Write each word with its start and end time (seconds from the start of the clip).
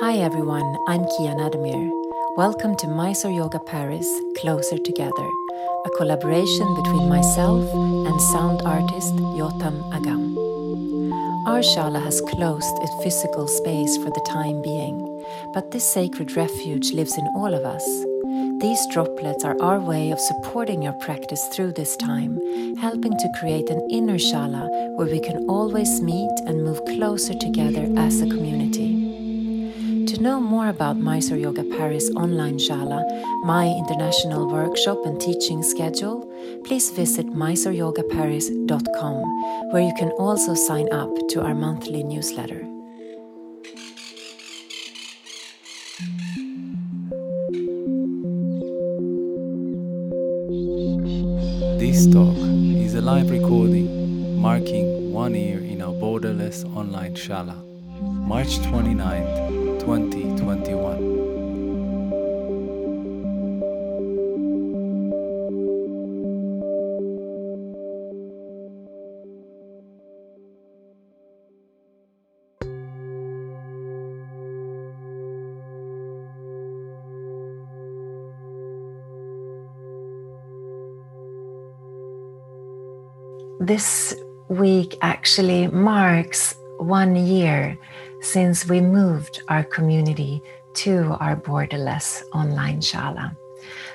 Hi 0.00 0.16
everyone, 0.16 0.78
I'm 0.88 1.04
Kia 1.04 1.34
Naddermier. 1.34 1.90
Welcome 2.34 2.74
to 2.76 2.88
Mysore 2.88 3.32
Yoga 3.32 3.58
Paris 3.58 4.08
Closer 4.38 4.78
Together, 4.78 5.28
a 5.84 5.90
collaboration 5.98 6.74
between 6.74 7.06
myself 7.06 7.68
and 7.74 8.18
sound 8.32 8.62
artist 8.62 9.14
Yotam 9.36 9.76
Agam. 9.92 10.38
Our 11.46 11.60
shala 11.60 12.02
has 12.02 12.22
closed 12.22 12.78
its 12.80 13.04
physical 13.04 13.46
space 13.46 13.98
for 13.98 14.08
the 14.08 14.26
time 14.26 14.62
being, 14.62 14.96
but 15.52 15.70
this 15.70 15.84
sacred 15.84 16.34
refuge 16.34 16.92
lives 16.92 17.18
in 17.18 17.26
all 17.36 17.52
of 17.52 17.66
us. 17.66 17.84
These 18.62 18.86
droplets 18.94 19.44
are 19.44 19.60
our 19.60 19.80
way 19.80 20.12
of 20.12 20.18
supporting 20.18 20.80
your 20.80 20.94
practice 20.94 21.46
through 21.48 21.72
this 21.72 21.94
time, 21.98 22.40
helping 22.78 23.18
to 23.18 23.34
create 23.38 23.68
an 23.68 23.86
inner 23.90 24.16
shala 24.16 24.66
where 24.96 25.08
we 25.08 25.20
can 25.20 25.46
always 25.46 26.00
meet 26.00 26.32
and 26.46 26.64
move 26.64 26.82
closer 26.86 27.34
together 27.34 27.86
as 27.98 28.22
a 28.22 28.26
community. 28.26 28.99
To 30.20 30.24
know 30.24 30.38
more 30.38 30.68
about 30.68 30.98
Mysore 30.98 31.38
Yoga 31.38 31.64
Paris 31.64 32.10
online 32.10 32.58
shala, 32.58 33.02
my 33.42 33.66
international 33.66 34.46
workshop 34.46 35.06
and 35.06 35.18
teaching 35.18 35.62
schedule, 35.62 36.30
please 36.62 36.90
visit 36.90 37.24
mysoreyogaparis.com, 37.28 39.70
where 39.72 39.80
you 39.80 39.94
can 39.96 40.10
also 40.18 40.52
sign 40.52 40.92
up 40.92 41.08
to 41.30 41.40
our 41.40 41.54
monthly 41.54 42.02
newsletter. 42.02 42.60
This 51.80 52.06
talk 52.12 52.36
is 52.36 52.94
a 52.94 53.00
live 53.00 53.30
recording 53.30 54.38
marking 54.38 55.14
one 55.14 55.34
year 55.34 55.60
in 55.60 55.80
our 55.80 55.94
borderless 55.94 56.62
online 56.76 57.14
shala, 57.14 57.56
March 58.02 58.58
29th, 58.58 59.59
2021. 59.80 61.30
This 83.60 84.14
week 84.48 84.96
actually 85.00 85.68
marks 85.68 86.54
one 86.78 87.14
year 87.14 87.78
since 88.20 88.68
we 88.68 88.80
moved 88.80 89.42
our 89.48 89.64
community 89.64 90.42
to 90.74 91.16
our 91.20 91.36
borderless 91.36 92.22
online 92.32 92.80
shala. 92.80 93.36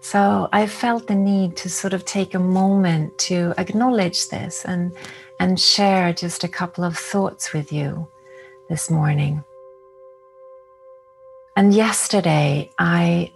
So 0.00 0.48
I 0.52 0.66
felt 0.66 1.06
the 1.06 1.14
need 1.14 1.56
to 1.58 1.68
sort 1.68 1.92
of 1.92 2.04
take 2.04 2.34
a 2.34 2.38
moment 2.38 3.18
to 3.18 3.54
acknowledge 3.58 4.28
this 4.28 4.64
and, 4.64 4.92
and 5.40 5.58
share 5.58 6.12
just 6.12 6.44
a 6.44 6.48
couple 6.48 6.84
of 6.84 6.96
thoughts 6.96 7.52
with 7.52 7.72
you 7.72 8.06
this 8.68 8.90
morning. 8.90 9.44
And 11.56 11.72
yesterday, 11.72 12.70
I 12.78 13.32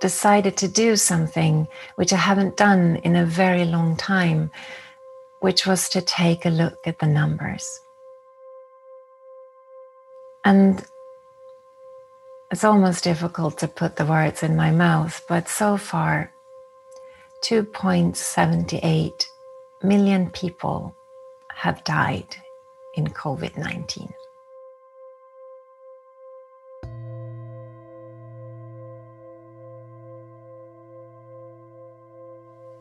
decided 0.00 0.56
to 0.58 0.68
do 0.68 0.96
something 0.96 1.66
which 1.94 2.12
I 2.12 2.16
haven't 2.16 2.56
done 2.56 2.96
in 2.96 3.16
a 3.16 3.24
very 3.24 3.64
long 3.64 3.96
time, 3.96 4.50
which 5.40 5.66
was 5.66 5.88
to 5.90 6.02
take 6.02 6.44
a 6.44 6.50
look 6.50 6.86
at 6.86 6.98
the 6.98 7.06
numbers. 7.06 7.80
And 10.44 10.84
it's 12.50 12.64
almost 12.64 13.04
difficult 13.04 13.58
to 13.58 13.68
put 13.68 13.96
the 13.96 14.04
words 14.04 14.42
in 14.42 14.56
my 14.56 14.70
mouth, 14.70 15.24
but 15.28 15.48
so 15.48 15.76
far, 15.76 16.32
2.78 17.42 19.26
million 19.82 20.30
people 20.30 20.94
have 21.48 21.82
died 21.84 22.36
in 22.94 23.06
COVID 23.06 23.56
19. 23.56 24.12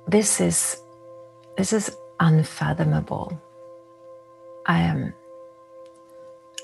This 0.07 0.41
is, 0.41 0.81
this 1.57 1.71
is 1.71 1.95
unfathomable. 2.19 3.39
I 4.65 4.81
am 4.81 5.13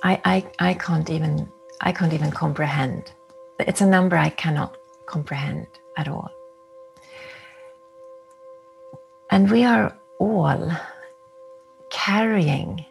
I, 0.08 0.22
I, 0.24 0.70
I 0.70 0.74
can't 0.76 1.10
even 1.10 1.52
I 1.82 1.92
can't 1.92 2.14
even 2.14 2.32
comprehend. 2.32 3.12
It's 3.60 3.82
a 3.82 3.86
number 3.86 4.16
I 4.16 4.30
cannot 4.30 4.78
comprehend 5.06 5.68
at 5.98 6.08
all. 6.08 6.32
And 9.30 9.52
we 9.52 9.66
are 9.66 9.94
all 10.20 10.72
carrying 11.92 12.86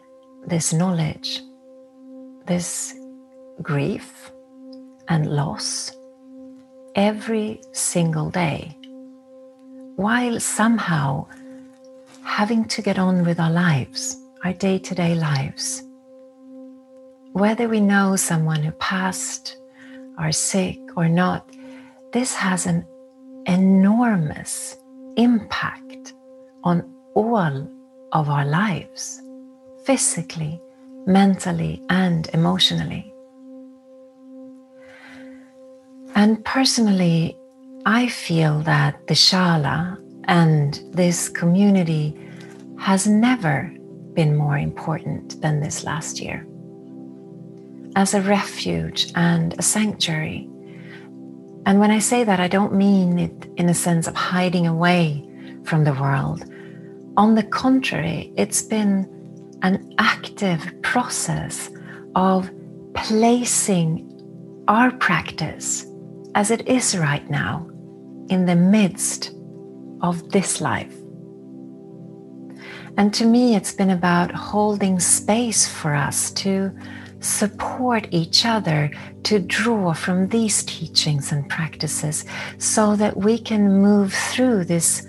this 0.45 0.73
knowledge, 0.73 1.41
this 2.45 2.93
grief 3.63 4.31
and 5.07 5.25
loss 5.25 5.91
every 6.93 7.61
single 7.71 8.29
day, 8.29 8.77
while 9.95 10.39
somehow 10.39 11.25
having 12.21 12.65
to 12.65 12.83
get 12.83 12.99
on 12.99 13.25
with 13.25 13.39
our 13.39 13.51
lives, 13.51 14.15
our 14.43 14.53
day 14.53 14.77
to 14.77 14.93
day 14.93 15.15
lives 15.15 15.86
whether 17.37 17.67
we 17.67 17.79
know 17.79 18.15
someone 18.15 18.63
who 18.63 18.71
passed, 18.73 19.57
are 20.17 20.31
sick 20.31 20.79
or 20.95 21.07
not, 21.07 21.47
this 22.11 22.33
has 22.33 22.65
an 22.65 22.83
enormous 23.45 24.75
impact 25.17 26.13
on 26.63 26.91
all 27.13 27.69
of 28.11 28.29
our 28.29 28.43
lives, 28.45 29.21
physically, 29.85 30.59
mentally, 31.05 31.83
and 31.89 32.27
emotionally. 32.33 33.13
And 36.15 36.43
personally, 36.43 37.37
I 37.85 38.07
feel 38.07 38.61
that 38.61 39.05
the 39.05 39.13
Shala 39.13 39.97
and 40.23 40.81
this 40.91 41.29
community 41.29 42.17
has 42.79 43.05
never 43.05 43.71
been 44.13 44.35
more 44.35 44.57
important 44.57 45.39
than 45.43 45.59
this 45.59 45.83
last 45.83 46.19
year 46.19 46.47
as 47.97 48.13
a 48.13 48.21
refuge 48.21 49.11
and 49.15 49.55
a 49.57 49.61
sanctuary. 49.63 50.47
And 51.65 51.79
when 51.79 51.89
I 51.89 51.97
say 51.97 52.23
that, 52.23 52.39
I 52.39 52.47
don't 52.47 52.75
mean 52.75 53.17
it 53.17 53.49
in 53.57 53.67
a 53.69 53.73
sense 53.73 54.07
of 54.07 54.13
hiding 54.15 54.67
away 54.67 55.27
from 55.63 55.83
the 55.83 55.95
world. 55.95 56.45
On 57.17 57.33
the 57.33 57.41
contrary, 57.41 58.31
it's 58.37 58.61
been 58.61 59.09
an 59.63 59.95
active 59.97 60.61
process 60.83 61.71
of 62.13 62.51
placing 62.93 64.05
our 64.67 64.91
practice 64.91 65.87
as 66.35 66.51
it 66.51 66.67
is 66.67 66.95
right 66.95 67.27
now 67.31 67.67
in 68.29 68.45
the 68.45 68.55
midst 68.55 69.31
of 70.01 70.29
this 70.29 70.61
life. 70.61 70.95
And 72.97 73.11
to 73.15 73.25
me, 73.25 73.55
it's 73.55 73.73
been 73.73 73.89
about 73.89 74.31
holding 74.31 74.99
space 74.99 75.67
for 75.67 75.95
us 75.95 76.29
to 76.43 76.71
support 77.19 78.07
each 78.11 78.45
other 78.45 78.91
to 79.23 79.39
draw 79.39 79.93
from 79.93 80.27
these 80.27 80.63
teachings 80.63 81.31
and 81.31 81.49
practices 81.49 82.25
so 82.57 82.95
that 82.95 83.17
we 83.17 83.37
can 83.37 83.81
move 83.81 84.13
through 84.13 84.65
this 84.65 85.07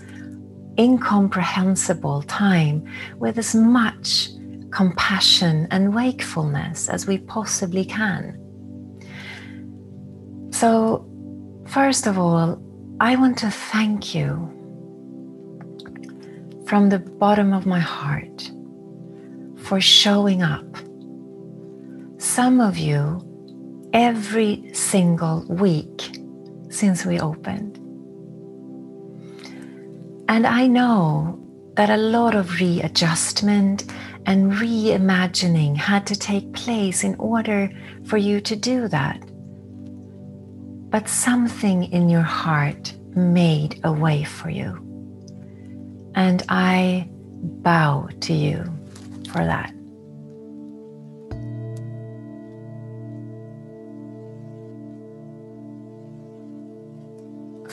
incomprehensible 0.79 2.23
time 2.23 2.87
with 3.19 3.39
as 3.39 3.55
much 3.55 4.29
compassion 4.71 5.67
and 5.71 5.95
wakefulness 5.95 6.89
as 6.89 7.07
we 7.07 7.19
possibly 7.19 7.85
can. 7.85 8.39
So, 10.51 11.07
first 11.67 12.07
of 12.07 12.19
all, 12.19 12.63
I 13.01 13.17
want 13.17 13.39
to 13.39 13.51
thank 13.51 14.15
you 14.15 14.55
from 16.67 16.89
the 16.89 16.99
bottom 16.99 17.53
of 17.53 17.65
my 17.65 17.81
heart 17.81 18.51
for 19.57 19.81
showing 19.81 20.43
up 20.43 20.65
some 22.39 22.61
of 22.61 22.79
you 22.79 23.21
every 23.93 24.71
single 24.73 25.45
week 25.49 26.17
since 26.71 27.05
we 27.05 27.19
opened. 27.19 27.77
And 30.29 30.47
I 30.47 30.69
know 30.69 31.45
that 31.75 31.91
a 31.91 31.97
lot 31.97 32.37
of 32.37 32.61
readjustment 32.61 33.87
and 34.27 34.53
reimagining 34.53 35.77
had 35.77 36.07
to 36.07 36.15
take 36.15 36.53
place 36.53 37.03
in 37.03 37.17
order 37.17 37.73
for 38.05 38.19
you 38.19 38.41
to 38.43 38.55
do 38.55 38.87
that. 38.87 39.21
But 40.91 41.09
something 41.09 41.91
in 41.91 42.09
your 42.09 42.23
heart 42.23 42.95
made 43.17 43.81
a 43.83 43.91
way 43.91 44.23
for 44.23 44.49
you. 44.49 44.79
And 46.15 46.45
I 46.49 47.09
bow 47.65 48.09
to 48.21 48.33
you 48.33 48.63
for 49.33 49.45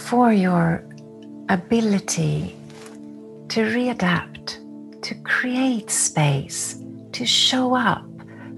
for 0.06 0.32
your 0.32 0.86
ability 1.50 2.56
to 3.50 3.62
readapt, 3.62 4.62
to 5.02 5.16
create 5.24 5.90
space, 5.90 6.80
to 7.12 7.26
show 7.26 7.76
up 7.76 8.06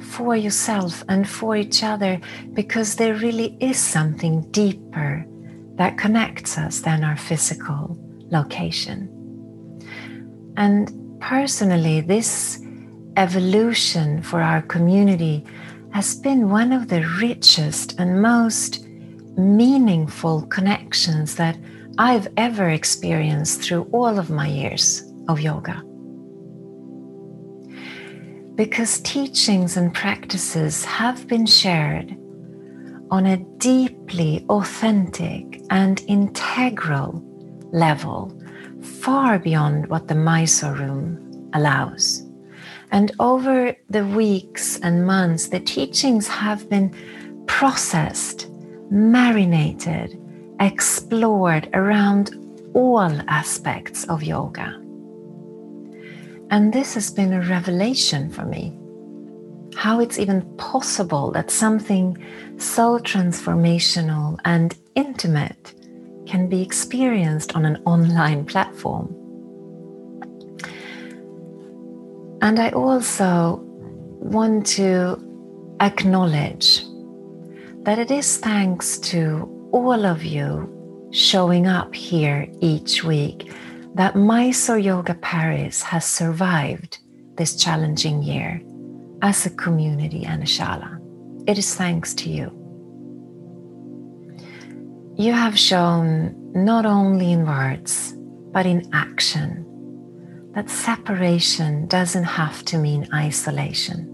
for 0.01 0.35
yourself 0.35 1.03
and 1.07 1.27
for 1.27 1.55
each 1.55 1.83
other 1.83 2.19
because 2.53 2.95
there 2.95 3.15
really 3.15 3.57
is 3.61 3.77
something 3.79 4.41
deeper 4.51 5.25
that 5.75 5.97
connects 5.97 6.57
us 6.57 6.81
than 6.81 7.03
our 7.03 7.15
physical 7.15 7.97
location. 8.29 9.07
And 10.57 10.91
personally, 11.21 12.01
this 12.01 12.61
evolution 13.15 14.21
for 14.21 14.41
our 14.41 14.61
community 14.63 15.45
has 15.91 16.15
been 16.15 16.49
one 16.49 16.73
of 16.73 16.89
the 16.89 17.05
richest 17.21 17.99
and 17.99 18.21
most 18.21 18.86
meaningful 19.37 20.41
connections 20.47 21.35
that 21.35 21.57
I've 21.97 22.27
ever 22.37 22.69
experienced 22.69 23.61
through 23.61 23.89
all 23.91 24.19
of 24.19 24.29
my 24.29 24.47
years 24.47 25.03
of 25.27 25.39
yoga. 25.39 25.83
Because 28.55 28.99
teachings 29.01 29.77
and 29.77 29.93
practices 29.93 30.83
have 30.85 31.27
been 31.27 31.45
shared 31.45 32.17
on 33.11 33.25
a 33.25 33.37
deeply 33.57 34.45
authentic 34.49 35.61
and 35.69 36.01
integral 36.07 37.23
level, 37.71 38.37
far 38.81 39.39
beyond 39.39 39.87
what 39.87 40.07
the 40.07 40.15
Mysore 40.15 40.73
room 40.73 41.49
allows. 41.53 42.23
And 42.91 43.11
over 43.19 43.75
the 43.89 44.05
weeks 44.05 44.79
and 44.79 45.05
months, 45.05 45.49
the 45.49 45.59
teachings 45.59 46.27
have 46.27 46.69
been 46.69 46.93
processed, 47.47 48.46
marinated, 48.89 50.19
explored 50.59 51.69
around 51.73 52.35
all 52.73 53.11
aspects 53.27 54.05
of 54.05 54.23
yoga. 54.23 54.81
And 56.49 56.71
this 56.71 56.93
has 56.93 57.11
been 57.11 57.33
a 57.33 57.41
revelation 57.41 58.29
for 58.29 58.45
me. 58.45 58.77
How 59.75 59.99
it's 59.99 60.17
even 60.17 60.41
possible 60.57 61.31
that 61.31 61.51
something 61.51 62.17
so 62.57 62.99
transformational 62.99 64.39
and 64.45 64.75
intimate 64.95 65.73
can 66.25 66.47
be 66.47 66.61
experienced 66.61 67.55
on 67.55 67.65
an 67.65 67.81
online 67.85 68.45
platform. 68.45 69.13
And 72.41 72.59
I 72.59 72.69
also 72.69 73.61
want 74.19 74.65
to 74.67 75.17
acknowledge 75.79 76.83
that 77.87 77.99
it 77.99 78.11
is 78.11 78.35
thanks 78.35 78.97
to 78.97 79.47
all 79.71 80.05
of 80.05 80.21
you 80.21 81.09
showing 81.13 81.67
up 81.67 81.95
here 81.95 82.45
each 82.59 83.01
week 83.05 83.53
that 83.95 84.13
Mysore 84.13 84.77
Yoga 84.77 85.13
Paris 85.13 85.81
has 85.83 86.03
survived 86.03 86.99
this 87.37 87.55
challenging 87.55 88.21
year 88.21 88.61
as 89.21 89.45
a 89.45 89.49
community 89.51 90.25
and 90.25 90.43
a 90.43 90.45
shala. 90.45 90.99
It 91.47 91.57
is 91.57 91.75
thanks 91.75 92.13
to 92.15 92.29
you. 92.29 92.51
You 95.15 95.31
have 95.31 95.57
shown 95.57 96.35
not 96.53 96.85
only 96.85 97.31
in 97.31 97.45
words, 97.45 98.13
but 98.51 98.65
in 98.65 98.89
action 98.91 99.63
that 100.55 100.69
separation 100.69 101.87
doesn't 101.87 102.25
have 102.25 102.65
to 102.65 102.77
mean 102.77 103.07
isolation. 103.13 104.13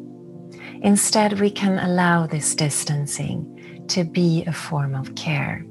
Instead, 0.84 1.40
we 1.40 1.50
can 1.50 1.80
allow 1.80 2.28
this 2.28 2.54
distancing 2.54 3.50
to 3.90 4.04
be 4.04 4.44
a 4.46 4.54
form 4.54 4.96
of 4.96 5.16
care. 5.16 5.66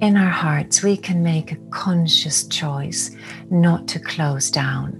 In 0.00 0.16
our 0.16 0.30
hearts, 0.30 0.82
we 0.82 0.96
can 0.96 1.22
make 1.22 1.52
a 1.52 1.58
conscious 1.70 2.46
choice 2.48 3.10
not 3.50 3.86
to 3.88 4.00
close 4.00 4.50
down, 4.50 4.92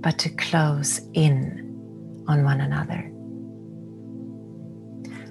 but 0.00 0.18
to 0.18 0.30
close 0.30 1.00
in 1.12 2.24
on 2.26 2.42
one 2.42 2.60
another. 2.60 3.10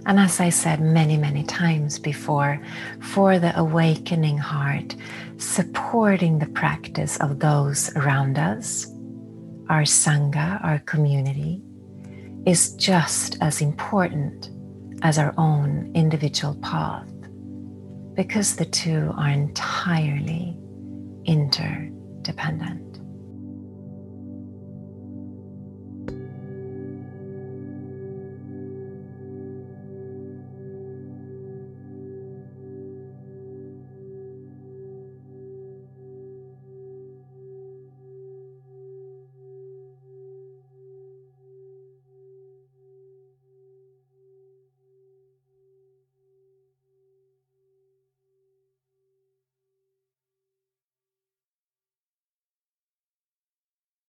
And 0.05 0.19
as 0.19 0.39
I 0.39 0.49
said 0.49 0.79
many, 0.79 1.17
many 1.17 1.43
times 1.43 1.99
before, 1.99 2.61
for 3.01 3.39
the 3.39 3.57
awakening 3.59 4.37
heart, 4.37 4.95
supporting 5.37 6.39
the 6.39 6.47
practice 6.47 7.17
of 7.17 7.39
those 7.39 7.95
around 7.95 8.39
us, 8.39 8.87
our 9.69 9.83
Sangha, 9.83 10.63
our 10.63 10.79
community, 10.79 11.61
is 12.45 12.73
just 12.75 13.37
as 13.41 13.61
important 13.61 14.49
as 15.01 15.17
our 15.17 15.33
own 15.37 15.91
individual 15.95 16.55
path 16.55 17.07
because 18.15 18.55
the 18.55 18.65
two 18.65 19.13
are 19.17 19.29
entirely 19.29 20.57
interdependent. 21.25 22.88